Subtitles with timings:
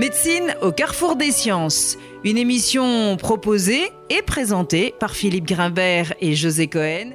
[0.00, 1.98] Médecine au carrefour des sciences.
[2.24, 7.10] Une émission proposée et présentée par Philippe Grimbert et José Cohen.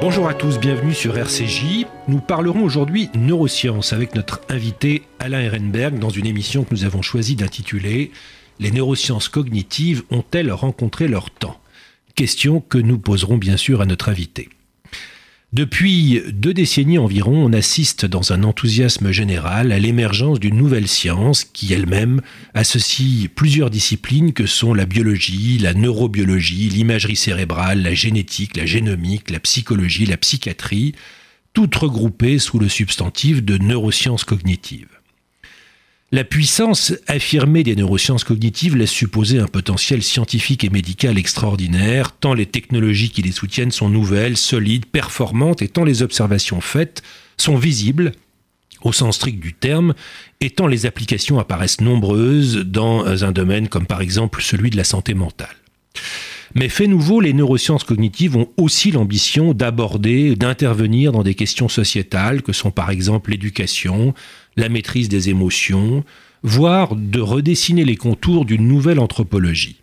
[0.00, 1.84] Bonjour à tous, bienvenue sur RCJ.
[2.08, 7.02] Nous parlerons aujourd'hui neurosciences avec notre invité Alain Ehrenberg dans une émission que nous avons
[7.02, 8.10] choisi d'intituler
[8.58, 11.60] Les neurosciences cognitives ont-elles rencontré leur temps?
[12.14, 14.48] Question que nous poserons bien sûr à notre invité.
[15.52, 21.44] Depuis deux décennies environ, on assiste dans un enthousiasme général à l'émergence d'une nouvelle science
[21.44, 22.22] qui elle-même
[22.54, 29.30] associe plusieurs disciplines que sont la biologie, la neurobiologie, l'imagerie cérébrale, la génétique, la génomique,
[29.30, 30.94] la psychologie, la psychiatrie,
[31.52, 34.91] toutes regroupées sous le substantif de neurosciences cognitives.
[36.14, 42.34] La puissance affirmée des neurosciences cognitives laisse supposer un potentiel scientifique et médical extraordinaire, tant
[42.34, 47.02] les technologies qui les soutiennent sont nouvelles, solides, performantes, et tant les observations faites
[47.38, 48.12] sont visibles
[48.82, 49.94] au sens strict du terme,
[50.40, 54.84] et tant les applications apparaissent nombreuses dans un domaine comme par exemple celui de la
[54.84, 55.56] santé mentale.
[56.54, 62.42] Mais fait nouveau, les neurosciences cognitives ont aussi l'ambition d'aborder, d'intervenir dans des questions sociétales
[62.42, 64.12] que sont par exemple l'éducation,
[64.56, 66.04] la maîtrise des émotions,
[66.42, 69.82] voire de redessiner les contours d'une nouvelle anthropologie.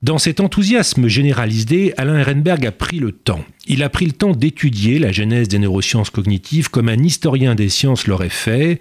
[0.00, 3.44] Dans cet enthousiasme généralisé, Alain Ehrenberg a pris le temps.
[3.66, 7.68] Il a pris le temps d'étudier la genèse des neurosciences cognitives comme un historien des
[7.68, 8.78] sciences l'aurait fait.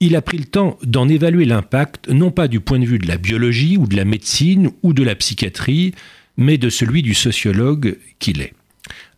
[0.00, 3.06] Il a pris le temps d'en évaluer l'impact, non pas du point de vue de
[3.06, 5.92] la biologie ou de la médecine ou de la psychiatrie,
[6.38, 8.54] mais de celui du sociologue qu'il est.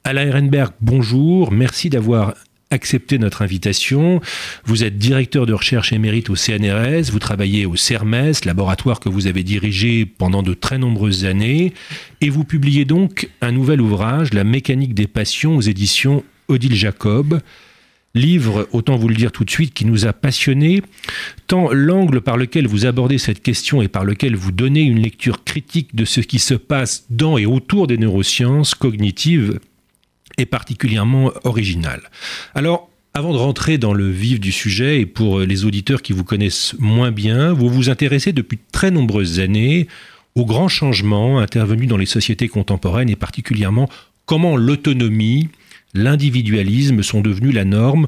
[0.02, 2.34] Alain Ehrenberg, bonjour, merci d'avoir
[2.70, 4.20] accepté notre invitation.
[4.64, 9.26] Vous êtes directeur de recherche émérite au CNRS, vous travaillez au CERMES, laboratoire que vous
[9.26, 11.72] avez dirigé pendant de très nombreuses années,
[12.20, 17.40] et vous publiez donc un nouvel ouvrage, La mécanique des passions, aux éditions Odile Jacob.
[18.14, 20.82] Livre, autant vous le dire tout de suite, qui nous a passionnés,
[21.46, 25.44] tant l'angle par lequel vous abordez cette question et par lequel vous donnez une lecture
[25.44, 29.60] critique de ce qui se passe dans et autour des neurosciences cognitives
[30.38, 32.00] est particulièrement original.
[32.54, 36.24] Alors, avant de rentrer dans le vif du sujet, et pour les auditeurs qui vous
[36.24, 39.88] connaissent moins bien, vous vous intéressez depuis très nombreuses années
[40.34, 43.88] aux grands changements intervenus dans les sociétés contemporaines et particulièrement
[44.24, 45.48] comment l'autonomie,
[45.94, 48.06] l'individualisme sont devenus la norme,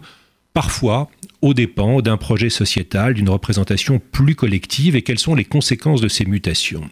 [0.53, 1.11] parfois
[1.43, 6.09] aux dépens d'un projet sociétal, d'une représentation plus collective, et quelles sont les conséquences de
[6.09, 6.89] ces mutations.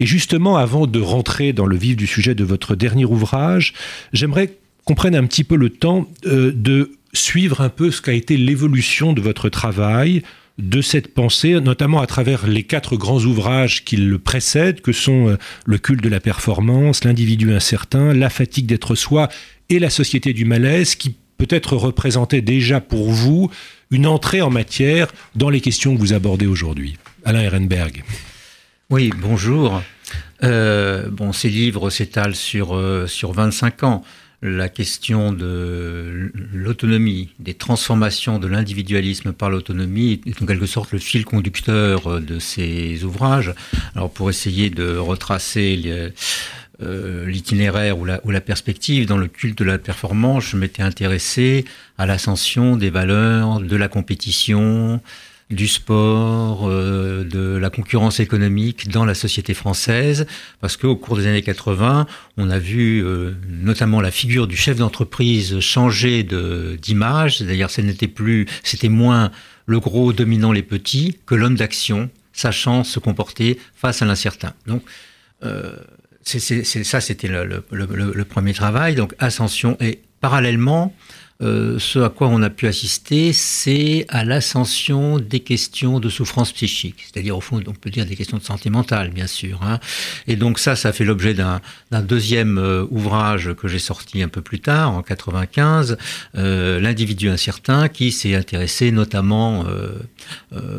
[0.00, 3.74] Et justement, avant de rentrer dans le vif du sujet de votre dernier ouvrage,
[4.12, 8.12] j'aimerais qu'on prenne un petit peu le temps euh, de suivre un peu ce qu'a
[8.12, 10.22] été l'évolution de votre travail,
[10.58, 15.28] de cette pensée, notamment à travers les quatre grands ouvrages qui le précèdent, que sont
[15.28, 19.28] euh, Le culte de la performance, L'individu incertain, La fatigue d'être soi
[19.68, 23.50] et La société du malaise, qui peut-être représentaient déjà pour vous
[23.90, 26.96] une entrée en matière dans les questions que vous abordez aujourd'hui.
[27.24, 28.04] Alain Ehrenberg.
[28.90, 29.82] Oui, bonjour.
[30.42, 34.04] Euh, bon, ces livres s'étalent sur, euh, sur 25 ans.
[34.42, 40.98] La question de l'autonomie, des transformations de l'individualisme par l'autonomie est en quelque sorte le
[40.98, 43.54] fil conducteur euh, de ces ouvrages.
[43.94, 46.12] Alors pour essayer de retracer
[46.78, 49.06] l'itinéraire ou la, ou la, perspective.
[49.06, 51.64] Dans le culte de la performance, je m'étais intéressé
[51.96, 55.00] à l'ascension des valeurs de la compétition,
[55.50, 60.26] du sport, euh, de la concurrence économique dans la société française,
[60.60, 62.06] parce qu'au cours des années 80,
[62.36, 68.08] on a vu euh, notamment la figure du chef d'entreprise changer d'image, c'est-à-dire ce n'était
[68.08, 69.30] plus, c'était moins
[69.66, 74.52] le gros dominant les petits que l'homme d'action sachant se comporter face à l'incertain.
[74.66, 74.82] Donc
[75.44, 75.76] euh,
[76.22, 78.94] c'est ça, c'était le, le, premier travail.
[78.94, 80.94] Donc ascension et parallèlement,
[81.44, 86.52] euh, ce à quoi on a pu assister, c'est à l'ascension des questions de souffrance
[86.52, 89.60] psychique, c'est-à-dire au fond, on peut dire des questions de santé mentale, bien sûr.
[89.62, 89.78] Hein.
[90.26, 91.60] Et donc ça, ça fait l'objet d'un
[92.02, 95.98] deuxième euh, ouvrage que j'ai sorti un peu plus tard, en 95,
[96.36, 99.64] euh, l'individu incertain, qui s'est intéressé notamment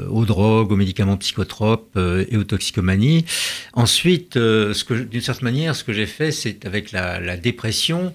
[0.10, 3.26] aux drogues, aux médicaments psychotropes et aux toxicomanies.
[3.74, 8.14] Ensuite, d'une certaine manière, ce que j'ai fait, c'est avec la, la dépression.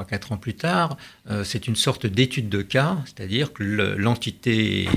[0.00, 0.96] 3-4 ans plus tard,
[1.30, 4.88] euh, c'est une sorte d'étude de cas, c'est-à-dire que l'entité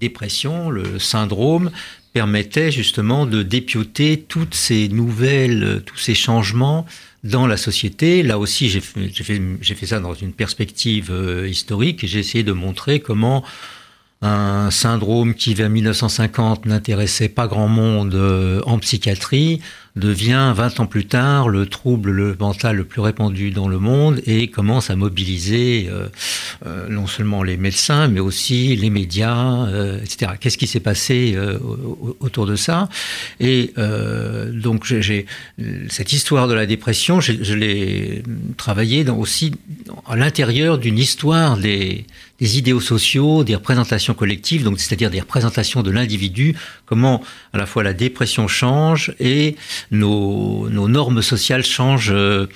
[0.00, 1.70] dépression, le syndrome,
[2.12, 6.86] permettait justement de dépioter toutes ces nouvelles, tous ces changements
[7.24, 8.22] dans la société.
[8.22, 9.40] Là aussi, j'ai fait, fait,
[9.74, 13.42] fait, ça dans une perspective euh, historique et j'ai essayé de montrer comment
[14.22, 19.60] un syndrome qui vers 1950 n'intéressait pas grand monde euh, en psychiatrie
[19.96, 24.20] devient 20 ans plus tard le trouble le mental le plus répandu dans le monde
[24.26, 26.08] et commence à mobiliser euh,
[26.66, 30.32] euh, non seulement les médecins mais aussi les médias, euh, etc.
[30.40, 31.36] Qu'est-ce qui s'est passé
[32.20, 32.88] autour de ça?
[33.40, 33.72] Et
[34.52, 35.26] donc j'ai
[35.88, 38.22] cette histoire de la dépression, je, l'ai
[38.56, 39.52] travaillé dans, aussi
[40.06, 42.06] à l'intérieur d'une histoire des
[42.40, 47.66] des idéaux sociaux, des représentations collectives, donc c'est-à-dire des représentations de l'individu, comment à la
[47.66, 49.56] fois la dépression change et
[49.90, 52.46] nos, normes sociales changent euh,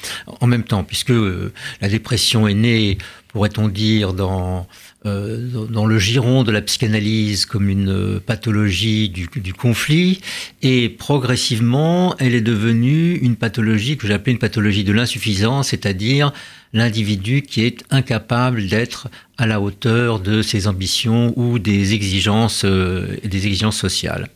[0.40, 2.98] en même temps, puisque euh, la dépression est née,
[3.28, 4.66] pourrait-on dire, dans
[5.04, 10.20] dans le giron de la psychanalyse comme une pathologie du, du conflit,
[10.62, 16.32] et progressivement, elle est devenue une pathologie que j'appelais une pathologie de l'insuffisance, c'est-à-dire
[16.72, 19.08] l'individu qui est incapable d'être
[19.38, 24.28] à la hauteur de ses ambitions ou des exigences, euh, des exigences sociales.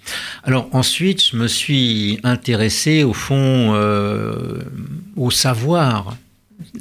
[0.44, 4.58] Alors ensuite, je me suis intéressé au fond euh,
[5.16, 6.12] au savoir euh,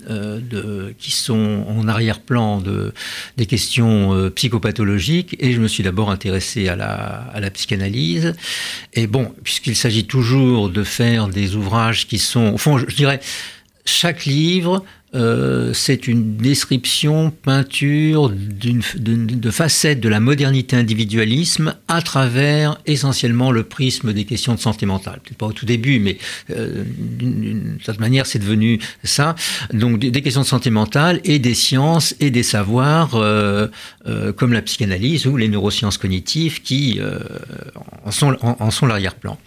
[0.07, 2.93] de, qui sont en arrière-plan de,
[3.37, 6.87] des questions euh, psychopathologiques et je me suis d'abord intéressé à la,
[7.33, 8.33] à la psychanalyse.
[8.93, 13.19] Et bon, puisqu'il s'agit toujours de faire des ouvrages qui sont, au fond, je dirais,
[13.85, 14.83] chaque livre
[15.13, 23.51] euh, c'est une description, peinture d'une, de, facettes de la modernité individualisme à travers essentiellement
[23.51, 25.19] le prisme des questions de santé mentale.
[25.21, 26.17] Peut-être pas au tout début, mais
[26.49, 29.35] euh, d'une certaine manière, c'est devenu ça.
[29.73, 33.67] Donc des, questions de santé mentale et des sciences et des savoirs euh,
[34.37, 36.99] comme la psychanalyse ou les neurosciences cognitives qui
[38.05, 39.37] en sont, en sont l'arrière-plan.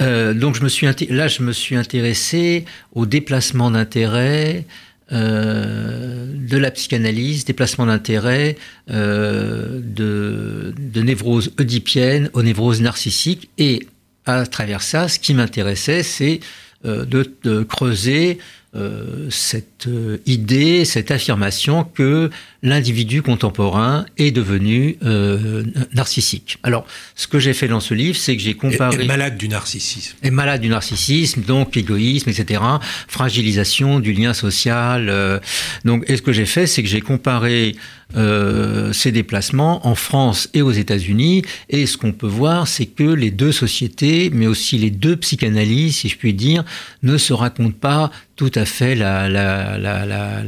[0.00, 2.64] donc je me suis là, je me suis intéressé
[2.94, 4.66] au déplacement d'intérêt.
[5.12, 8.56] Euh, de la psychanalyse, déplacement d'intérêt,
[8.90, 13.50] euh, de, de névrose oedipienne aux névroses narcissiques.
[13.58, 13.86] Et
[14.24, 16.40] à travers ça, ce qui m'intéressait, c'est
[16.84, 18.38] de, de, creuser
[18.76, 22.28] euh, cette euh, idée, cette affirmation que
[22.64, 25.62] l'individu contemporain est devenu euh,
[25.94, 26.58] narcissique.
[26.64, 26.84] Alors,
[27.14, 29.04] ce que j'ai fait dans ce livre, c'est que j'ai comparé...
[29.04, 30.16] Est malade du narcissisme.
[30.24, 32.62] Est malade du narcissisme, donc égoïsme, etc.
[33.06, 35.40] Fragilisation du lien social.
[35.84, 37.76] donc, et ce que j'ai fait, c'est que j'ai comparé
[38.16, 41.42] euh, ces déplacements en France et aux États-Unis.
[41.68, 45.96] Et ce qu'on peut voir, c'est que les deux sociétés, mais aussi les deux psychanalyses,
[45.96, 46.64] si je puis dire,
[47.02, 50.44] ne se racontent pas tout à fait la, la, la, la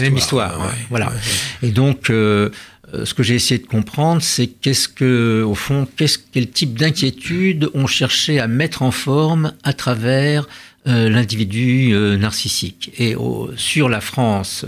[0.00, 0.74] même, histoire.
[0.90, 1.10] voilà.
[1.62, 2.50] Et donc, euh,
[3.04, 7.70] ce que j'ai essayé de comprendre, c'est qu'est-ce que, au fond, qu'est-ce, quel type d'inquiétude
[7.72, 10.46] on cherchait à mettre en forme à travers
[10.86, 12.92] euh, l'individu narcissique.
[12.98, 13.14] Et
[13.56, 14.66] sur la France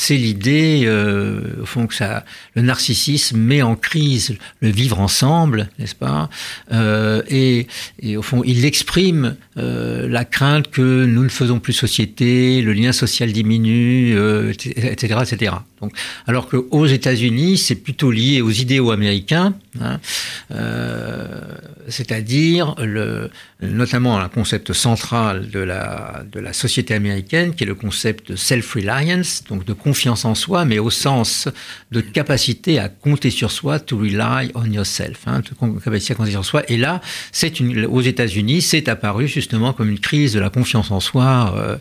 [0.00, 2.24] c'est l'idée, euh, au fond, que ça,
[2.54, 6.30] le narcissisme met en crise le vivre ensemble, n'est-ce pas?
[6.72, 7.66] Euh, et,
[8.00, 12.72] et, au fond, il exprime euh, la crainte que nous ne faisons plus société, le
[12.72, 14.16] lien social diminue,
[14.58, 15.52] etc., etc.
[15.80, 15.92] Donc,
[16.26, 19.98] alors qu'aux États-Unis, c'est plutôt lié aux idéaux américains, hein,
[21.88, 23.30] c'est-à-dire le,
[23.62, 28.36] notamment un concept central de la, de la société américaine, qui est le concept de
[28.36, 31.48] self-reliance, donc de confiance en soi, mais au sens
[31.90, 36.30] de capacité à compter sur soi, to rely on yourself, hein, de capacité à compter
[36.32, 36.62] sur soi.
[36.68, 37.00] Et là,
[37.32, 41.54] c'est une, aux États-Unis, c'est apparu justement comme une crise de la confiance en soi,
[41.56, 41.76] euh,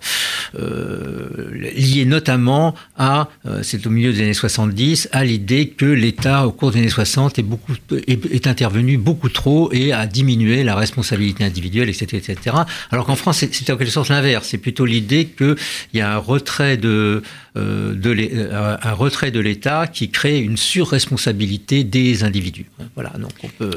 [0.60, 6.46] euh, liée notamment à, euh, c'est au milieu des années 70, à l'idée que l'État,
[6.46, 7.74] au cours des années 60, est, beaucoup,
[8.08, 12.18] est, est, intervenu beaucoup trop et a diminué la responsabilité individuelle, etc.
[12.18, 12.56] etc.
[12.92, 14.48] Alors qu'en France, c'est en quelque sorte l'inverse.
[14.50, 15.56] C'est plutôt l'idée qu'il
[15.96, 17.24] y a un retrait de
[17.58, 22.68] euh, de euh, un retrait de l'État qui crée une surresponsabilité des individus.
[22.94, 23.72] Voilà, donc on peut.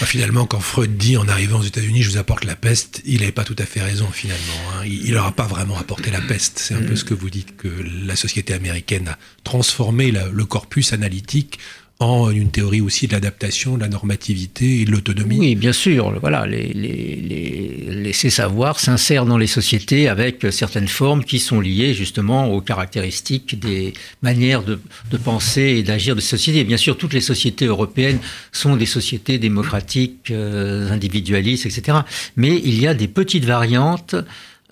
[0.00, 3.20] Bah, finalement, quand Freud dit en arrivant aux États-Unis, je vous apporte la peste, il
[3.20, 4.42] n'avait pas tout à fait raison finalement.
[4.74, 4.84] Hein.
[4.84, 6.58] Il n'aura pas vraiment apporté la peste.
[6.58, 6.96] C'est un peu mm.
[6.96, 7.68] ce que vous dites que
[8.04, 11.60] la société américaine a transformé le corpus analytique
[11.98, 15.38] en une théorie aussi de l'adaptation, de la normativité et de l'autonomie.
[15.38, 16.12] Oui, bien sûr.
[16.20, 21.94] Voilà, les, les, ces savoirs s'insèrent dans les sociétés avec certaines formes qui sont liées
[21.94, 24.78] justement aux caractéristiques des manières de,
[25.16, 26.64] penser et d'agir de sociétés.
[26.64, 28.18] bien sûr, toutes les sociétés européennes
[28.52, 31.98] sont des sociétés démocratiques, euh, individualistes, etc.
[32.36, 34.16] Mais il y a des petites variantes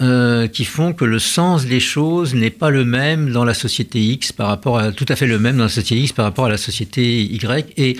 [0.00, 4.00] euh, qui font que le sens des choses n'est pas le même dans la société
[4.00, 6.46] X par rapport à tout à fait le même dans la société X par rapport
[6.46, 7.96] à la société Y et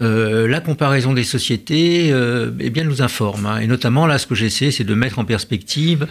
[0.00, 3.58] euh, la comparaison des sociétés euh, eh bien nous informe hein.
[3.58, 6.08] et notamment là ce que j'essaie c'est de mettre en perspective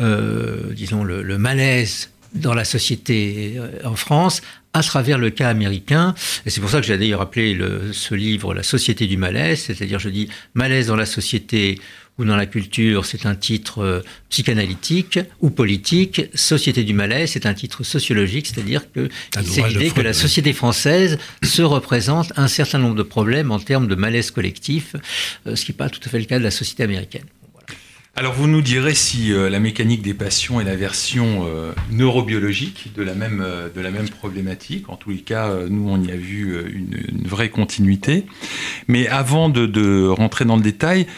[0.00, 5.48] euh, disons le, le, malaise dans la société euh, en France à travers le cas
[5.48, 6.14] américain.
[6.44, 9.60] Et c'est pour ça que j'ai d'ailleurs appelé le, ce livre La société du malaise,
[9.60, 11.78] c'est-à-dire je dis malaise dans la société
[12.18, 16.22] ou dans la culture, c'est un titre euh, psychanalytique ou politique.
[16.34, 19.08] Société du malaise, c'est un titre sociologique, c'est-à-dire que
[19.42, 23.88] c'est l'idée que la société française se représente un certain nombre de problèmes en termes
[23.88, 24.94] de malaise collectif,
[25.46, 27.24] euh, ce qui n'est pas tout à fait le cas de la société américaine.
[28.16, 31.48] Alors vous nous direz si euh, la mécanique des passions est la version
[31.90, 33.44] neurobiologique de la, même,
[33.74, 34.88] de la même problématique.
[34.88, 38.24] En tous les cas, nous, on y a vu une, vraie continuité.
[38.86, 41.08] Mais avant de, de, rentrer dans le détail,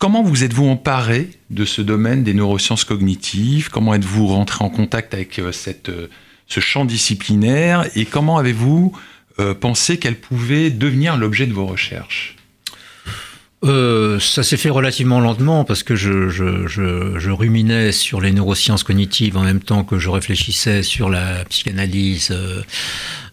[0.00, 3.68] Comment vous êtes-vous emparé de ce domaine des neurosciences cognitives?
[3.68, 5.52] Comment êtes-vous rentré en contact avec euh,
[5.90, 6.06] euh,
[6.46, 7.84] ce champ disciplinaire?
[7.94, 8.96] Et comment avez-vous
[9.40, 12.36] euh, pensé qu'elle pouvait devenir l'objet de vos recherches?
[13.62, 19.42] Ça s'est fait relativement lentement parce que je, je, ruminais sur les neurosciences cognitives en
[19.42, 22.34] même temps que je réfléchissais sur la psychanalyse,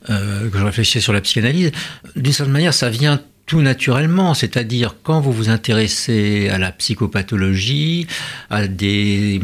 [0.06, 1.72] que je réfléchissais sur la psychanalyse.
[2.18, 8.06] D'une certaine manière, ça vient tout naturellement, c'est-à-dire quand vous vous intéressez à la psychopathologie,
[8.50, 9.40] à des,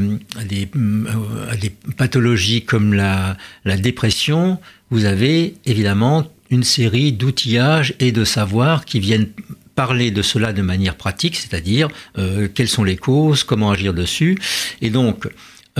[0.75, 3.37] euh, pathologies comme la,
[3.77, 4.59] dépression,
[4.91, 9.29] vous avez évidemment une série d'outillages et de savoirs qui viennent
[9.73, 14.37] parler de cela de manière pratique, c'est-à-dire euh, quelles sont les causes, comment agir dessus.
[14.81, 15.29] Et donc,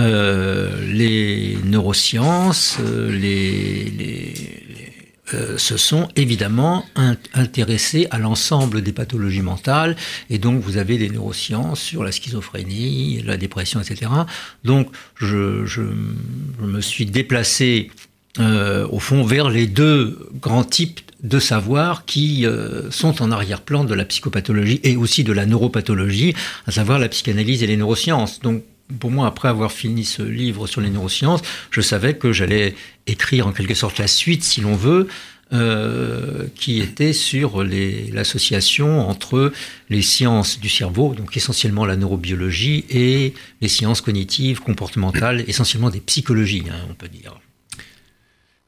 [0.00, 2.78] euh, les neurosciences,
[3.10, 4.32] les,
[5.32, 6.84] euh, se sont évidemment
[7.32, 9.96] intéressés à l'ensemble des pathologies mentales.
[10.28, 14.10] Et donc, vous avez des neurosciences sur la schizophrénie, la dépression, etc.
[14.64, 15.64] Donc, je,
[16.60, 17.90] me suis déplacé,
[18.38, 23.84] euh, au fond, vers les deux grands types de savoir qui euh, sont en arrière-plan
[23.84, 26.34] de la psychopathologie et aussi de la neuropathologie,
[26.66, 28.40] à savoir la psychanalyse et les neurosciences.
[28.40, 28.62] Donc,
[29.00, 32.74] pour moi, après avoir fini ce livre sur les neurosciences, je savais que j'allais
[33.06, 35.08] écrire en quelque sorte la suite, si l'on veut,
[35.52, 39.52] euh, qui était sur l'association entre
[39.88, 46.00] les sciences du cerveau, donc essentiellement la neurobiologie, et les sciences cognitives, comportementales, essentiellement des
[46.00, 47.38] psychologies, hein, on peut dire.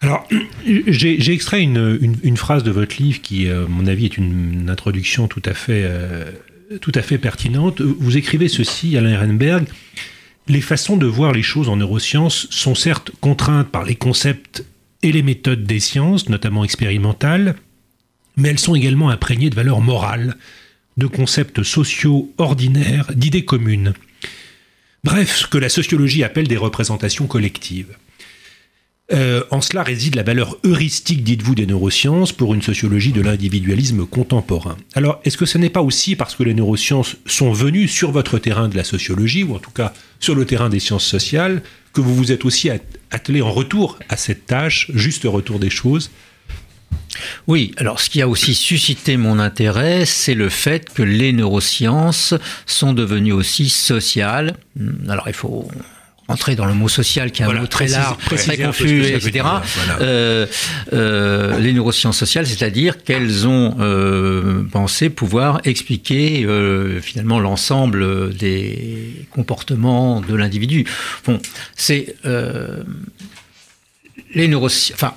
[0.00, 0.28] Alors,
[0.86, 5.42] j'ai extrait une, phrase de votre livre qui, à mon avis, est une, introduction tout
[5.44, 5.82] à fait...
[5.84, 6.30] Euh,
[6.80, 7.80] tout à fait pertinente.
[7.80, 9.66] Vous écrivez ceci, Alain Ehrenberg.
[10.48, 14.64] Les façons de voir les choses en neurosciences sont certes contraintes par les concepts
[15.02, 17.56] et les méthodes des sciences, notamment expérimentales,
[18.36, 20.36] mais elles sont également imprégnées de valeurs morales,
[20.96, 23.92] de concepts sociaux ordinaires, d'idées communes.
[25.04, 27.96] Bref, ce que la sociologie appelle des représentations collectives.
[29.12, 34.04] Euh, en cela réside la valeur heuristique, dites-vous, des neurosciences pour une sociologie de l'individualisme
[34.04, 34.76] contemporain.
[34.94, 38.38] Alors, est-ce que ce n'est pas aussi parce que les neurosciences sont venues sur votre
[38.38, 42.00] terrain de la sociologie, ou en tout cas sur le terrain des sciences sociales, que
[42.00, 42.68] vous vous êtes aussi
[43.10, 46.10] attelé en retour à cette tâche, juste retour des choses?
[47.46, 52.34] Oui, alors ce qui a aussi suscité mon intérêt, c'est le fait que les neurosciences
[52.66, 54.56] sont devenues aussi sociales.
[55.08, 55.68] Alors il faut
[56.28, 59.46] entrer dans le mot social, qui est un mot très large, très confus, etc.
[60.00, 60.46] Euh,
[60.92, 69.26] euh, les neurosciences sociales, c'est-à-dire qu'elles ont euh, pensé pouvoir expliquer euh, finalement l'ensemble des
[69.30, 70.84] comportements de l'individu.
[71.24, 71.40] Bon,
[71.76, 72.82] c'est euh,
[74.34, 74.94] les neurosciences.
[74.94, 75.14] Enfin,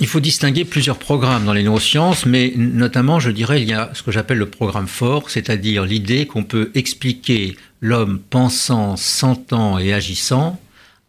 [0.00, 3.90] il faut distinguer plusieurs programmes dans les neurosciences, mais notamment, je dirais, il y a
[3.94, 9.92] ce que j'appelle le programme fort, c'est-à-dire l'idée qu'on peut expliquer l'homme pensant, sentant et
[9.92, 10.60] agissant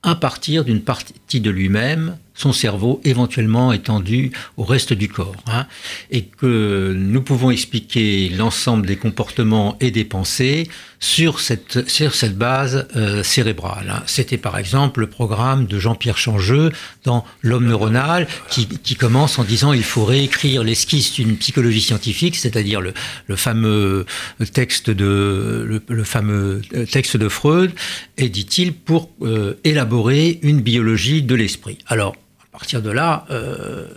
[0.03, 5.35] à partir d'une partie de lui-même son cerveau éventuellement étendu au reste du corps.
[5.47, 5.67] Hein,
[6.09, 10.69] et que nous pouvons expliquer l'ensemble des comportements et des pensées
[11.01, 13.89] sur cette, sur cette base euh, cérébrale.
[13.89, 14.03] Hein.
[14.05, 16.71] C'était par exemple le programme de Jean-Pierre Changeux
[17.03, 22.35] dans L'homme neuronal qui, qui, commence en disant il faut réécrire l'esquisse d'une psychologie scientifique,
[22.35, 22.93] c'est-à-dire le,
[23.27, 24.05] le, fameux
[24.53, 27.71] texte de, le, le, fameux texte de Freud,
[28.17, 31.77] et dit-il pour euh, élaborer une biologie de l'esprit.
[31.87, 32.15] Alors,
[32.59, 33.87] partir de là, euh,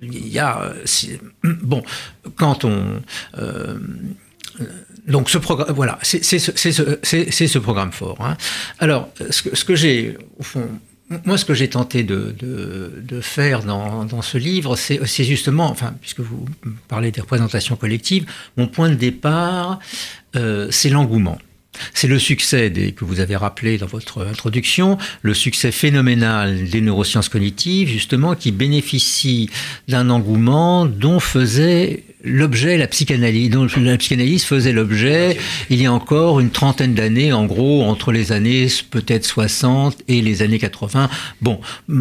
[0.00, 0.72] il y a.
[1.62, 1.82] Bon,
[2.36, 3.02] quand on.
[3.38, 3.78] Euh,
[5.06, 8.18] donc ce programme, voilà, c'est ce, programme fort.
[8.20, 8.36] Hein.
[8.78, 10.68] Alors, ce que, ce que j'ai, au fond,
[11.24, 15.94] moi, ce que j'ai tenté de, de, faire dans, dans, ce livre, c'est justement, enfin,
[16.00, 16.44] puisque vous
[16.88, 19.78] parlez des représentations collectives, mon point de départ,
[20.36, 21.38] euh, c'est l'engouement.
[21.94, 26.80] C'est le succès des, que vous avez rappelé dans votre introduction, le succès phénoménal des
[26.80, 29.50] neurosciences cognitives, justement, qui bénéficie
[29.88, 35.36] d'un engouement dont faisait l'objet la psychanalyse, dont la psychanalyse faisait l'objet
[35.70, 40.20] il y a encore une trentaine d'années, en gros, entre les années peut-être 60 et
[40.20, 41.08] les années 80.
[41.40, 41.60] Bon,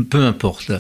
[0.10, 0.72] peu importe.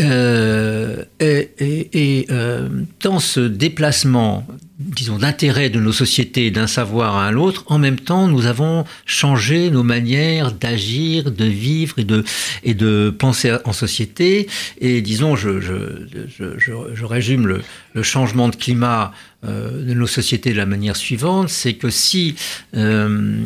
[0.00, 2.68] Euh, et, et, euh,
[3.02, 4.46] dans ce déplacement
[4.78, 8.84] disons, d'intérêt de nos sociétés d'un savoir à un autre, en même temps, nous avons
[9.06, 12.24] changé nos manières d'agir, de vivre et de,
[12.62, 14.48] et de penser en société.
[14.80, 17.62] Et disons, je, je, je, je résume le,
[17.94, 19.12] le, changement de climat
[19.44, 22.36] euh, de nos sociétés de la manière suivante, c'est que si
[22.76, 23.40] euh,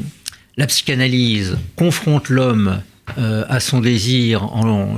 [0.58, 2.82] la psychanalyse confronte l'homme
[3.18, 4.96] euh, à son désir en,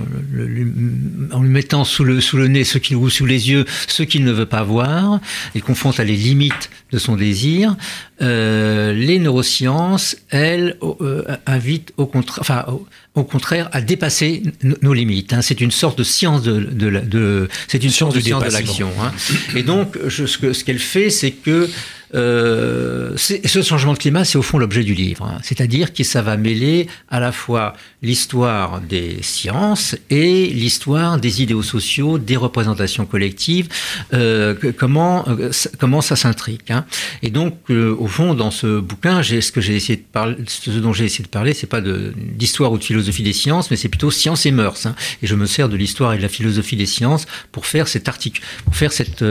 [1.33, 4.03] en, lui mettant sous le, sous le nez ce qu'il ou sous les yeux ce
[4.03, 5.21] qu'il ne veut pas voir,
[5.55, 7.77] et confronte à les limites de son désir.
[8.23, 14.95] Euh, les neurosciences, elles, euh, invitent au, contra enfin, au, au, contraire à dépasser nos
[14.95, 15.33] limites.
[15.33, 15.43] Hein.
[15.43, 18.91] C'est une sorte de science de, de, de c'est une science, science de l'action.
[19.03, 19.11] Hein.
[19.57, 21.69] Et donc, je, ce qu'elle ce fait, c'est que
[22.15, 25.25] euh, ce changement de climat, c'est au fond l'objet du livre.
[25.25, 25.39] Hein.
[25.43, 31.63] C'est-à-dire que ça va mêler à la fois l'histoire des sciences et l'histoire des idéaux
[31.63, 33.69] sociaux, des représentations collectives,
[34.13, 36.71] euh, comment, euh, comment ça s'intrique.
[36.71, 36.85] Hein.
[37.23, 40.93] Et donc, au fond, dans ce bouquin, ce que j'ai essayé de parler, ce dont
[40.93, 44.11] j'ai essayé de parler, c'est pas d'histoire ou de philosophie des sciences, mais c'est plutôt
[44.11, 44.87] science et mœurs.
[44.87, 44.95] Hein.
[45.23, 49.25] Et je me sers de l'histoire et de la philosophie des sciences pour faire cette,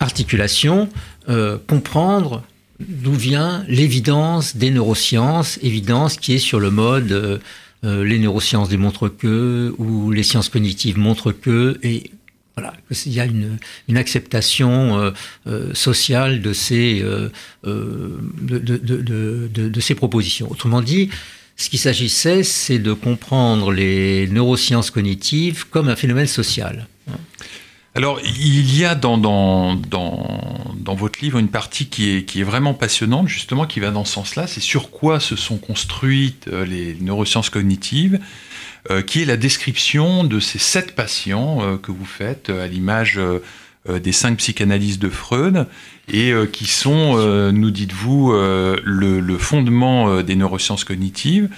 [0.00, 0.88] articulation
[1.28, 2.42] euh, comprendre
[2.80, 7.38] d'où vient l'évidence des neurosciences, évidence qui est sur le mode euh,
[7.84, 12.10] euh, les neurosciences démontrent que ou les sciences cognitives montrent que et
[12.56, 12.72] voilà,
[13.06, 13.58] il y a une,
[13.96, 15.12] acceptation
[15.72, 17.32] sociale de ces, de,
[17.64, 20.48] de, de, de, ces propositions.
[20.48, 21.10] Autrement dit,
[21.56, 26.86] ce qu'il s'agissait, c'est de comprendre les neurosciences cognitives comme un phénomène social.
[27.96, 32.44] Alors, il y a dans, dans, dans, votre livre une partie qui est, qui est
[32.44, 34.48] vraiment passionnante, justement, qui va dans ce sens-là.
[34.48, 38.18] C'est sur quoi se sont construites euh, les neurosciences cognitives,
[38.90, 43.20] euh, qui est la description de ces sept patients euh, que vous faites à l'image
[43.88, 45.66] des cinq psychanalyses de Freud,
[46.10, 47.18] et qui sont,
[47.52, 51.50] nous dites-vous, le, le, fondement des neurosciences cognitives.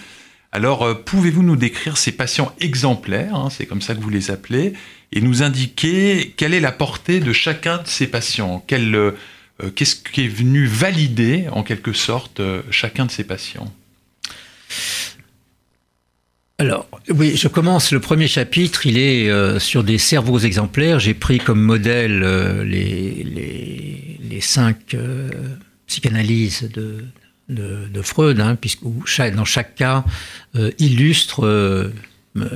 [0.51, 4.73] Alors, pouvez-vous nous décrire ces patients exemplaires, hein, c'est comme ça que vous les appelez,
[5.13, 9.13] et nous indiquer quelle est la portée de chacun de ces patients euh,
[9.75, 13.73] Qu'est-ce qui est venu valider, en quelque sorte, euh, chacun de ces patients
[16.59, 17.93] alors, oui, je commence.
[17.93, 20.99] Le premier chapitre, il est euh, sur des cerveaux exemplaires.
[20.99, 22.21] J'ai pris comme modèle
[22.65, 24.97] les, les, cinq
[25.87, 27.05] psychanalyses de,
[27.51, 28.81] de, Freud, hein, puisque
[29.35, 30.05] dans chaque cas
[30.79, 31.93] illustre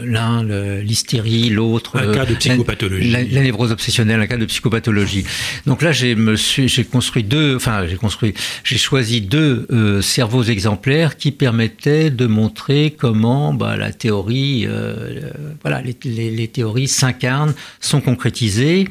[0.04, 0.42] l'un
[0.80, 5.24] l'hystérie, l'autre un cas de psychopathologie, la, la, névrose obsessionnelle, un cas de psychopathologie.
[5.66, 11.16] Donc là, j'ai j'ai construit deux, enfin j'ai construit, j'ai choisi deux euh, cerveaux exemplaires
[11.16, 15.30] qui permettaient de montrer comment bah, la théorie, euh,
[15.62, 18.86] voilà, les, les, les théories s'incarnent, sont concrétisées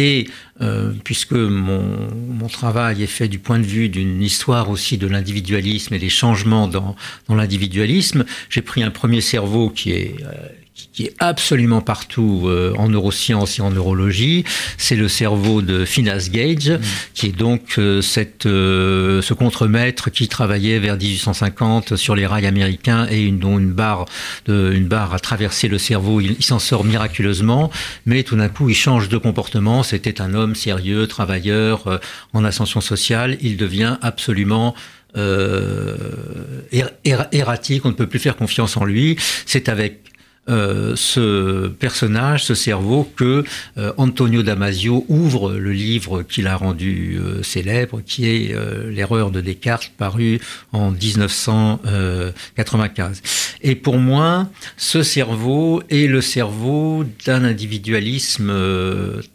[0.00, 0.26] et
[0.62, 5.94] euh, puisque mon, travail est fait du point de vue d'une histoire aussi de l'individualisme
[5.94, 6.96] et des changements dans,
[7.28, 10.48] dans l'individualisme, j'ai pris un premier cerveau qui est euh,
[10.92, 14.44] qui est absolument partout euh, en neurosciences et en neurologie,
[14.78, 16.80] c'est le cerveau de Finas Gage, mmh.
[17.14, 22.46] qui est donc euh, cette, euh, ce contremaître qui travaillait vers 1850 sur les rails
[22.46, 24.06] américains et une, dont une barre,
[24.46, 26.20] de, une barre a traversé le cerveau.
[26.20, 27.70] Il, il s'en sort miraculeusement,
[28.06, 29.82] mais tout d'un coup, il change de comportement.
[29.82, 31.98] C'était un homme sérieux, travailleur, euh,
[32.32, 33.36] en ascension sociale.
[33.40, 34.74] Il devient absolument
[35.16, 35.96] euh,
[36.72, 39.16] er, er, erratique, on ne peut plus faire confiance en lui.
[39.46, 40.00] C'est avec
[40.48, 43.44] euh, ce personnage, ce cerveau, que
[43.76, 49.30] euh, Antonio Damasio ouvre le livre qu'il a rendu euh, célèbre, qui est euh, L'erreur
[49.30, 50.40] de Descartes, paru
[50.72, 53.22] en 1995.
[53.62, 58.50] Et pour moi, ce cerveau est le cerveau d'un individualisme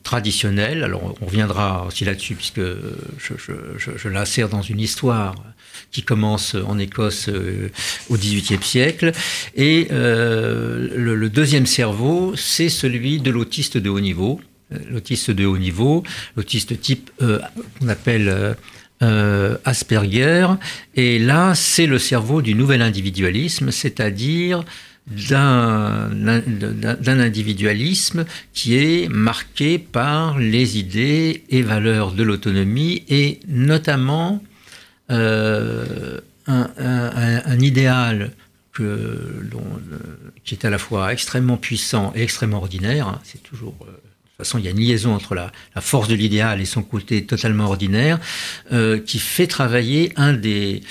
[0.04, 0.84] traditionnel.
[0.84, 5.36] Alors on reviendra aussi là-dessus, puisque je, je, je, je l'insère dans une histoire
[5.96, 7.72] qui commence en Écosse euh,
[8.10, 9.14] au XVIIIe siècle.
[9.56, 14.42] Et euh, le, deuxième cerveau, c'est celui de l'autiste de haut niveau.
[14.74, 16.04] Euh, l'autiste de haut niveau,
[16.36, 18.58] l'autiste type qu'on appelle
[19.64, 20.48] Asperger.
[20.96, 24.66] Et là, c'est le cerveau du nouvel individualisme, c'est-à-dire
[25.08, 26.12] d'un
[27.06, 34.42] individualisme qui est marqué par les idées et valeurs de l'autonomie et notamment
[35.12, 38.32] euh, un, un, un, idéal
[38.74, 39.44] que, euh,
[40.44, 43.08] qui est à la fois extrêmement puissant et extrêmement ordinaire.
[43.08, 43.92] Hein, c'est toujours euh,
[44.38, 46.84] de toute façon, il y a une liaison entre la, force de l'idéal et son
[46.84, 48.20] côté totalement ordinaire,
[48.74, 50.82] euh, qui fait travailler un des,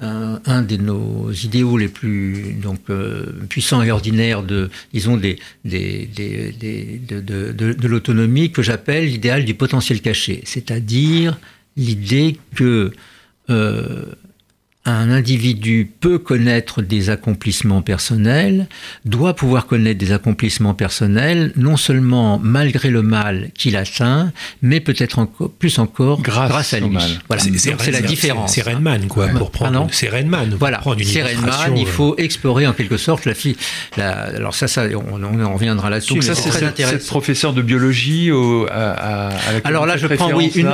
[0.00, 5.38] un, un, de nos idéaux les plus donc euh, puissants et ordinaires de, disons, des,
[5.64, 11.38] des, des, des de, de, de, de l'autonomie que j'appelle l'idéal du potentiel caché, c'est-à-dire
[11.76, 12.90] l'idée que
[13.50, 14.14] euh,
[14.90, 18.66] un individu peut connaître des accomplissements personnels,
[19.04, 25.18] doit pouvoir connaître des accomplissements personnels, non seulement malgré le mal qu'il atteint, mais peut-être
[25.18, 26.96] encore, plus encore grâce, à lui.
[27.28, 28.54] Voilà, c'est la différence.
[28.54, 29.86] C'est Renman, quoi, pour prendre.
[29.92, 30.54] C'est Renman.
[30.58, 31.76] Voilà, c'est Renman.
[31.76, 33.56] Il faut explorer en quelque sorte la fille.
[33.96, 36.14] La, alors ça, ça, on, on reviendra là-dessus.
[36.14, 39.32] Donc ça, c'est cette professeur de biologie au, à, à,
[39.64, 40.68] Alors là, je prends oui une,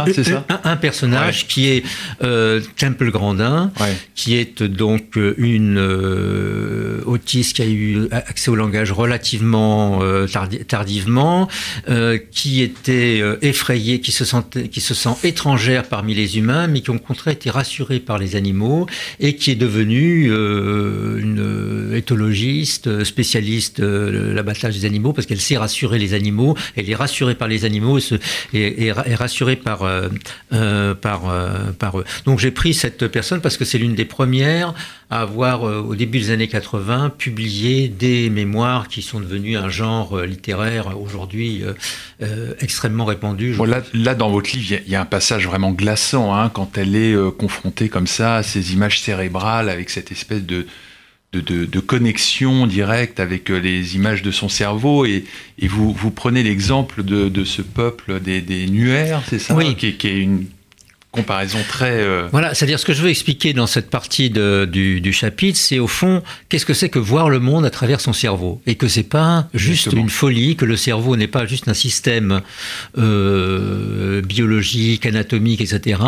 [0.64, 1.84] un, personnage qui est
[2.22, 3.70] euh, Temple Grandin.
[3.80, 10.26] Ouais qui est donc une euh, autiste qui a eu accès au langage relativement euh,
[10.68, 11.48] tardivement,
[11.88, 16.80] euh, qui était effrayée, qui se, sentait, qui se sent étrangère parmi les humains, mais
[16.80, 18.86] qui au contraire été rassurée par les animaux
[19.20, 25.98] et qui est devenue une éthologiste, spécialiste de l'abattage des animaux, parce qu'elle sait rassurer
[25.98, 28.14] les animaux, elle est rassurée par les animaux et, se,
[29.14, 29.88] rassurée par,
[31.00, 32.04] par, par eux.
[32.26, 34.74] Donc j'ai pris cette personne parce que c'est l'une des première
[35.10, 39.68] à avoir, euh, au début des années 80, publié des mémoires qui sont devenus un
[39.68, 41.62] genre euh, littéraire aujourd'hui
[42.22, 43.54] euh, extrêmement répandu.
[43.94, 47.16] là, dans votre livre, il y, a un passage vraiment glaçant hein, quand elle est
[47.36, 50.66] confrontée comme ça à ces images cérébrales avec cette espèce de,
[51.32, 55.04] de, connexion directe avec les images de son cerveau.
[55.04, 55.24] Et,
[55.62, 59.76] vous, vous prenez l'exemple de, ce peuple des, des Nuers, c'est ça oui.
[59.76, 60.46] qui, qui, est une
[61.14, 62.02] comparaison très...
[62.02, 65.58] Euh, voilà, c'est-à-dire ce que je veux expliquer dans cette partie de, du, du, chapitre,
[65.58, 68.60] c'est au fond, qu'est-ce que c'est que voir le monde à travers son cerveau?
[68.66, 72.40] Et que c'est pas juste une folie, que le cerveau n'est pas juste un système
[72.98, 76.00] euh, biologique, anatomique, etc.,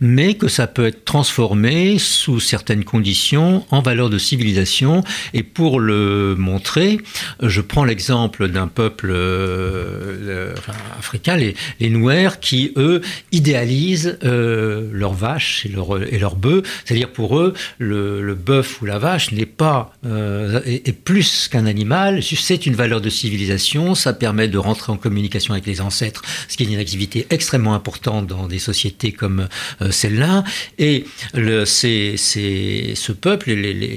[0.00, 5.02] mais que ça peut être transformé sous certaines conditions en valeur de civilisation.
[5.32, 6.98] Et pour le montrer,
[7.42, 10.54] je prends l'exemple d'un peuple euh,
[10.98, 13.00] africain, les, les qui, eux,
[13.32, 14.18] idéalisent...
[14.24, 14.49] Euh,
[14.92, 16.62] leurs vaches et leurs et leur bœufs.
[16.84, 21.66] C'est-à-dire pour eux, le, le bœuf ou la vache n'est pas euh, est, plus qu'un
[21.66, 22.22] animal.
[22.22, 23.94] C'est une valeur de civilisation.
[23.94, 27.74] Ça permet de rentrer en communication avec les ancêtres, ce qui est une activité extrêmement
[27.74, 29.48] importante dans des sociétés comme
[29.82, 30.44] euh, celle-là.
[30.78, 33.50] Et le, c'est, c'est, ce peuple,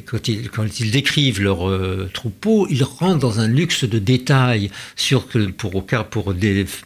[0.05, 5.75] quand, ils, décrivent leur euh, troupeau, ils rentrent dans un luxe de détails sur pour
[5.75, 6.33] au cas pour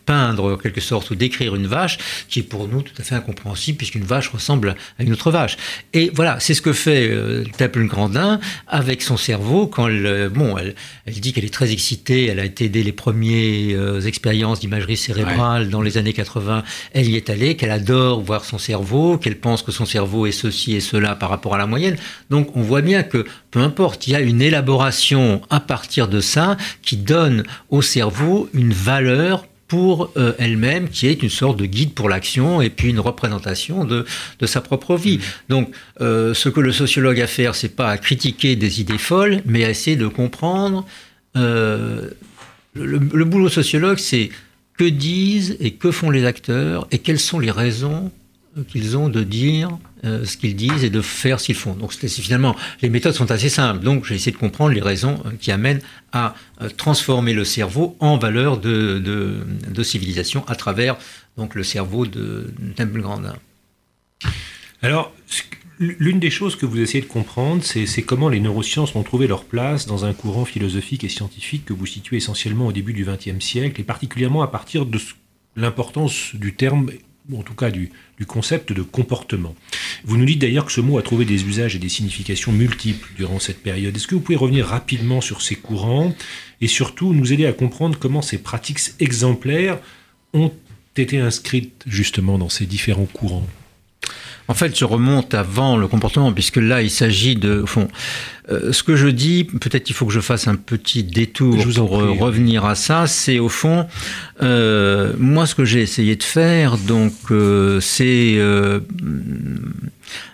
[0.05, 1.97] peindre en quelque sorte ou décrire une vache
[2.29, 5.57] qui est pour nous tout à fait incompréhensible puisqu'une vache ressemble à une autre vache.
[5.93, 7.43] Et voilà, c'est ce que fait euh,
[7.87, 12.27] Grandin avec son cerveau quand elle, euh, bon, elle, elle dit qu'elle est très excitée,
[12.27, 17.09] elle a été dès les premières euh, expériences d'imagerie cérébrale dans les années 80, elle
[17.09, 20.75] y est allée, qu'elle adore voir son cerveau, qu'elle pense que son cerveau est ceci
[20.75, 21.97] et cela par rapport à la moyenne.
[22.29, 26.19] Donc on voit bien que peu importe, il y a une élaboration à partir de
[26.19, 31.65] ça qui donne au cerveau une valeur pour euh, elle-même, qui est une sorte de
[31.65, 34.05] guide pour l'action et puis une représentation de,
[34.39, 35.17] de sa propre vie.
[35.17, 35.21] Mmh.
[35.49, 38.97] Donc, euh, ce que le sociologue a à faire, c'est pas à critiquer des idées
[38.97, 40.85] folles, mais à essayer de comprendre.
[41.35, 42.09] Euh,
[42.73, 44.29] le, le, boulot sociologue, c'est
[44.77, 48.11] que disent et que font les acteurs et quelles sont les raisons
[48.69, 51.73] qu'ils ont de dire euh, ce qu'ils disent et de faire ce qu'ils font.
[51.73, 53.83] Donc finalement, les méthodes sont assez simples.
[53.83, 55.81] Donc j'ai essayé de comprendre les raisons euh, qui amènent
[56.11, 59.43] à euh, transformer le cerveau en valeur de,
[59.81, 60.97] civilisation à travers
[61.35, 63.35] donc le cerveau de Temple Grandin.
[64.83, 65.13] Alors,
[65.79, 69.45] l'une des choses que vous essayez de comprendre, c'est comment les neurosciences ont trouvé leur
[69.45, 73.43] place dans un courant philosophique et scientifique que vous situez essentiellement au début du XXe
[73.43, 74.99] siècle, et particulièrement à partir de
[75.55, 76.91] l'importance du terme
[77.31, 77.91] ou en tout cas du,
[78.27, 79.55] concept de comportement.
[80.03, 83.09] Vous nous dites d'ailleurs que ce mot a trouvé des usages et des significations multiples
[83.15, 83.95] durant cette période.
[83.95, 86.13] Est-ce que vous pouvez revenir rapidement sur ces courants
[86.61, 89.79] et surtout nous aider à comprendre comment ces pratiques exemplaires
[90.33, 90.51] ont
[90.95, 93.47] été inscrites justement dans ces différents courants?
[94.47, 97.61] En fait, je remonte avant le comportement, puisque là, il s'agit de...
[97.61, 97.89] Au fond,
[98.49, 101.99] euh, ce que je dis, peut-être qu'il faut que je fasse un petit détour pour
[101.99, 103.87] euh, revenir à ça, c'est au fond,
[104.41, 107.13] euh, moi, ce que j'ai essayé de faire, donc,
[107.81, 108.39] c'est...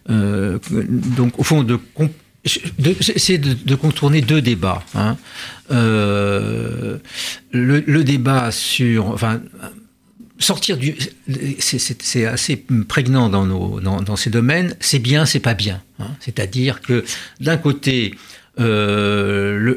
[0.08, 1.80] donc, au fond, de
[2.46, 4.84] c'est de, contourner deux débats.
[4.96, 5.16] Hein.
[5.70, 7.00] le,
[7.52, 9.40] le, débat sur, enfin,
[10.44, 10.96] sortir du.
[11.60, 14.76] C'est assez prégnant dans, nos, dans, ces domaines.
[14.80, 15.82] C'est bien, c'est pas bien.
[16.00, 16.12] Hein.
[16.20, 17.04] C'est-à-dire que
[17.40, 18.14] d'un côté,
[18.58, 19.74] il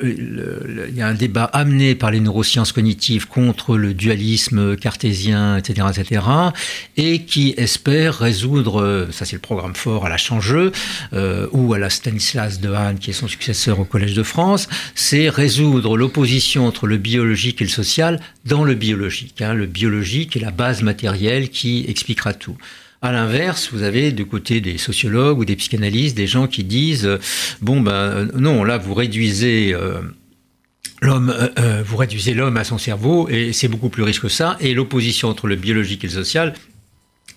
[0.94, 6.22] y a un débat amené par les neurosciences cognitives contre le dualisme cartésien, etc., etc.,
[6.96, 10.72] et qui espère résoudre, ça c'est le programme fort à la Changeux,
[11.12, 15.28] euh, ou à la Stanislas Dehaene, qui est son successeur au Collège de France, c'est
[15.28, 19.40] résoudre l'opposition entre le biologique et le social dans le biologique.
[19.42, 22.56] Hein, le biologique est la base matérielle qui expliquera tout.
[23.02, 27.18] À l'inverse, vous avez du côté des sociologues ou des psychanalystes des gens qui disent
[27.60, 29.76] bon ben non, là vous réduisez
[31.02, 31.34] l'homme,
[31.84, 34.56] vous réduisez l'homme à son cerveau et c'est beaucoup plus riche que ça.
[34.60, 36.54] Et l'opposition entre le biologique et le social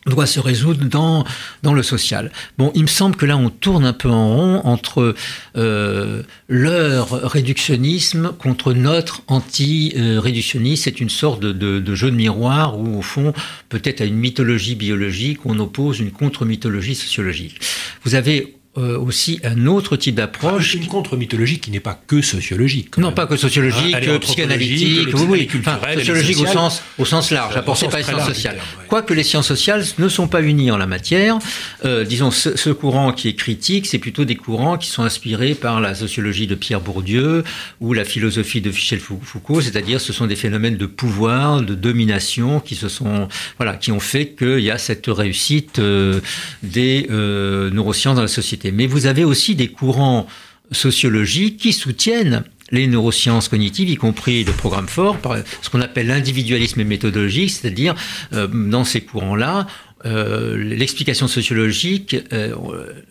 [0.06, 1.26] doit se résoudre dans,
[1.64, 2.32] dans le social.
[2.58, 5.16] Bon, il me semble que là, on tourne un peu en rond entre
[5.56, 10.84] euh, leur réductionnisme contre notre anti-réductionnisme.
[10.84, 13.34] C'est une sorte de, de, de, jeu de miroir où, au fond,
[13.70, 17.60] peut-être à une mythologie biologique, on oppose une contre-mythologie sociologique.
[18.04, 20.76] Vous avez euh, aussi un autre type d'approche.
[20.76, 22.98] une contre-mythologie qui n'est pas que sociologique.
[22.98, 25.50] Non, pas que sociologique, hein, psychanalytique, oui, oui.
[25.60, 28.58] Enfin, sociologique au sens, au sens large, apporté pas les sciences sociales.
[28.88, 31.38] Quoique les sciences sociales ne sont pas unies en la matière,
[31.86, 35.56] euh, disons, ce, ce, courant qui est critique, c'est plutôt des courants qui sont inspirés
[35.56, 37.44] par la sociologie de Pierre Bourdieu
[37.82, 42.60] ou la philosophie de Michel Foucault, c'est-à-dire ce sont des phénomènes de pouvoir, de domination
[42.60, 46.22] qui se sont, voilà, qui ont fait qu'il y a cette réussite euh,
[46.64, 48.69] des euh, neurosciences dans la société.
[48.72, 50.28] Mais vous avez aussi des courants
[50.72, 55.18] sociologiques qui soutiennent les neurosciences cognitives, y compris le programme fort,
[55.62, 57.96] ce qu'on appelle l'individualisme méthodologique, c'est-à-dire
[58.34, 59.68] euh, dans ces courants-là,
[60.06, 62.56] euh, l'explication sociologique, euh,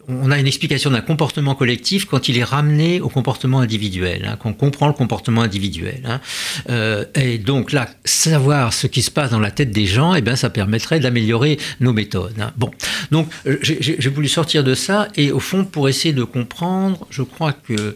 [0.08, 4.38] on a une explication d'un comportement collectif quand il est ramené au comportement individuel, hein,
[4.40, 6.00] quand on comprend le comportement individuel.
[6.06, 6.20] Hein.
[6.70, 10.22] Euh, et donc là, savoir ce qui se passe dans la tête des gens, eh
[10.22, 12.40] bien, ça permettrait d'améliorer nos méthodes.
[12.40, 12.52] Hein.
[12.56, 12.70] Bon,
[13.10, 13.28] donc
[13.62, 17.94] j'ai voulu sortir de ça et au fond pour essayer de comprendre, je crois que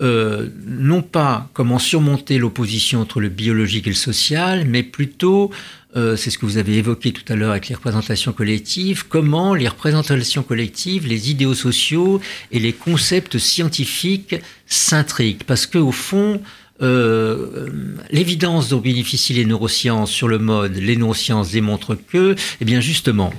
[0.00, 5.50] non pas comment surmonter l'opposition entre le biologique et le social, mais plutôt
[5.96, 9.54] euh, c'est ce que vous avez évoqué tout à l'heure avec les représentations collectives, comment
[9.54, 15.44] les représentations collectives, les idéaux sociaux et les concepts scientifiques s'intriguent?
[15.44, 16.40] Parce qu'au fond,
[16.82, 17.68] euh,
[18.10, 23.32] l'évidence dont bénéficient les neurosciences sur le mode, les neurosciences démontrent que, eh bien justement,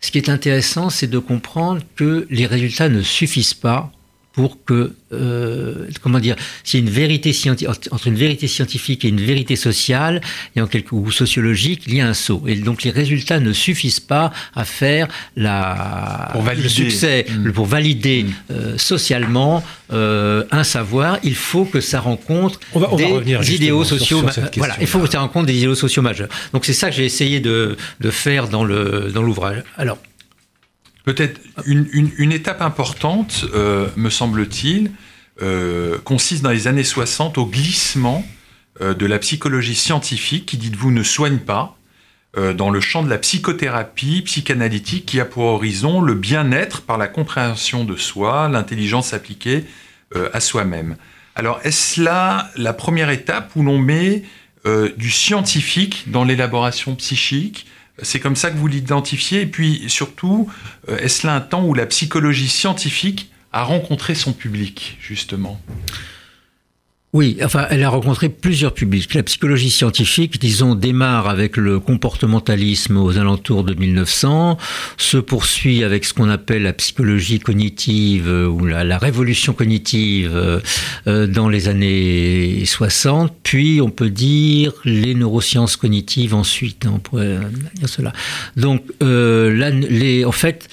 [0.00, 3.92] ce qui est intéressant, c'est de comprendre que les résultats ne suffisent pas
[4.38, 9.04] pour que, euh, comment dire, s'il y a une vérité scientifique, entre une vérité scientifique
[9.04, 10.20] et une vérité sociale,
[10.54, 12.44] et en quelque, ou sociologique, il y a un saut.
[12.46, 17.50] Et donc les résultats ne suffisent pas à faire la, le succès, mmh.
[17.50, 18.32] pour valider mmh.
[18.52, 21.18] euh, socialement euh, un savoir.
[21.24, 24.24] Il faut que ça rencontre on va, on des idéaux sociaux.
[24.56, 26.28] voilà, il faut que ça rencontre des idéaux sociaux majeurs.
[26.52, 29.64] Donc c'est ça que j'ai essayé de, de faire dans le dans l'ouvrage.
[29.76, 29.98] Alors
[31.08, 34.90] Peut-être une, étape importante, euh, me semble-t-il,
[35.40, 38.26] euh, consiste dans les années 60 au glissement
[38.82, 41.74] euh, de la psychologie scientifique qui, dites-vous, ne soigne pas,
[42.56, 47.08] dans le champ de la psychothérapie psychanalytique qui a pour horizon le bien-être par la
[47.08, 49.64] compréhension de soi, l'intelligence appliquée
[50.34, 50.96] à soi-même.
[51.34, 54.24] Alors, est-ce là la première étape où l'on met
[54.98, 57.66] du scientifique dans l'élaboration psychique
[58.02, 59.42] c'est comme ça que vous l'identifiez.
[59.42, 60.50] Et puis surtout,
[60.88, 65.60] euh, est-ce là un temps où la psychologie scientifique a rencontré son public, justement?
[67.14, 69.14] Oui, enfin, elle a rencontré plusieurs publics.
[69.14, 74.58] La psychologie scientifique, disons, démarre avec le comportementalisme aux alentours de 1900,
[74.98, 80.60] se poursuit avec ce qu'on appelle la psychologie cognitive euh, ou la, révolution cognitive euh,
[81.06, 86.84] euh, dans les années 60, puis on peut dire les neurosciences cognitives ensuite.
[86.84, 87.38] Hein, on pourrait
[87.74, 88.12] dire cela.
[88.56, 90.68] Donc, là, les, en fait,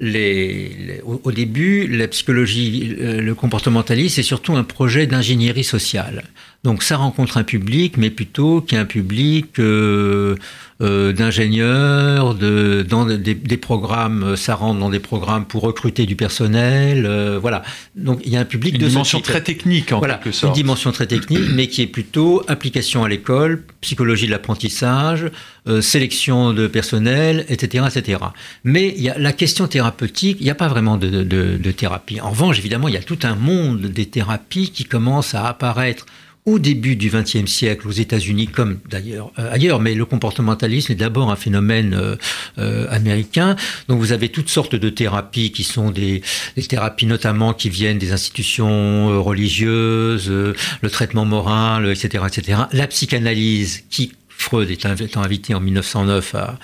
[0.00, 6.24] les, au, début, la psychologie, euh, le comportementalisme, c'est surtout un projet d'ingénierie sociale.
[6.64, 10.34] Donc ça rencontre un public, mais plutôt qu'un public euh,
[10.80, 16.16] euh, d'ingénieurs, de, dans des, des, programmes, ça rentre dans des programmes pour recruter du
[16.16, 17.62] personnel, euh, voilà.
[17.94, 20.56] Donc il y a un public une de dimension très technique en quelque sorte.
[20.56, 25.30] Une dimension très technique, mais qui est plutôt application à l'école, psychologie de l'apprentissage,
[25.68, 28.18] euh, sélection de personnel, etc., etc.
[28.64, 31.70] Mais il y a la question thérapeutique, il n'y a pas vraiment de, de, de
[31.70, 32.20] thérapie.
[32.20, 36.06] En revanche, évidemment, il y a tout un monde des thérapies qui commence à apparaître
[36.48, 40.96] au début du XXe siècle aux États-Unis comme d'ailleurs euh, ailleurs, mais le comportementalisme est
[40.96, 42.16] d'abord un phénomène euh,
[42.58, 43.54] euh, américain.
[43.88, 46.22] Donc vous avez toutes sortes de thérapies qui sont des,
[46.68, 52.62] thérapies notamment qui viennent des institutions religieuses, le traitement moral, etc., etc.
[52.72, 56.58] La psychanalyse qui Freud étant invité en 1909 à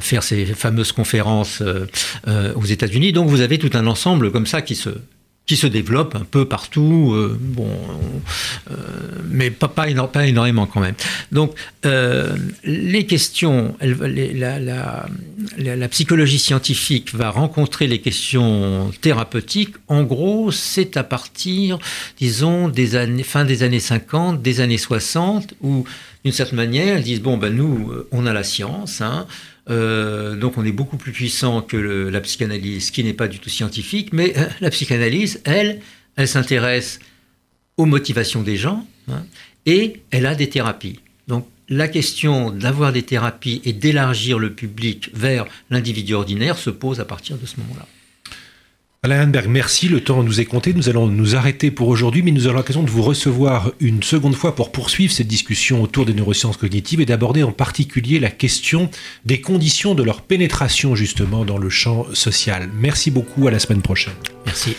[0.00, 1.62] faire ses fameuses conférences
[2.26, 3.12] aux États-Unis.
[3.12, 4.90] Donc vous avez tout un ensemble comme ça qui se
[5.46, 7.70] qui se développe un peu partout, euh, bon,
[8.70, 8.74] euh,
[9.30, 10.96] mais pas, pas, pas, énormément quand même.
[11.30, 11.54] Donc,
[11.84, 15.06] euh, les questions, la,
[15.88, 19.76] psychologie scientifique va rencontrer les questions thérapeutiques.
[19.86, 21.78] En gros, c'est à partir,
[22.18, 25.84] disons, des années, fin des années 50, des années 60, où,
[26.24, 29.28] d'une certaine manière, elles disent bon, ben nous, on a la science, hein,
[29.68, 34.12] donc on est beaucoup plus puissant que la psychanalyse, qui n'est pas du tout scientifique,
[34.12, 35.80] mais la psychanalyse, elle,
[36.16, 37.00] elle s'intéresse
[37.76, 39.24] aux motivations des gens hein,
[39.66, 41.00] et elle a des thérapies.
[41.28, 47.00] Donc la question d'avoir des thérapies et d'élargir le public vers l'individu ordinaire se pose
[47.00, 47.86] à partir de ce moment-là.
[49.06, 49.88] Alain Hanberg, merci.
[49.88, 50.74] Le temps nous est compté.
[50.74, 54.34] Nous allons nous arrêter pour aujourd'hui, mais nous aurons l'occasion de vous recevoir une seconde
[54.34, 58.90] fois pour poursuivre cette discussion autour des neurosciences cognitives et d'aborder en particulier la question
[59.24, 62.68] des conditions de leur pénétration justement dans le champ social.
[62.80, 63.46] Merci beaucoup.
[63.46, 64.14] À la semaine prochaine.
[64.44, 64.74] Merci.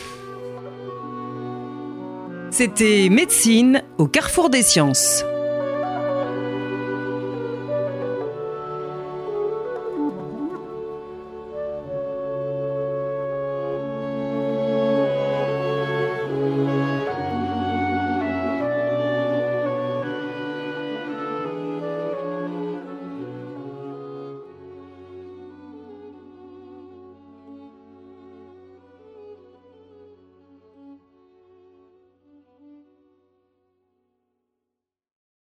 [2.51, 5.23] C'était Médecine au carrefour des sciences.